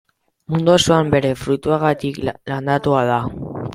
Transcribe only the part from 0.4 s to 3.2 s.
Mundu osoan bere fruituagatik landatua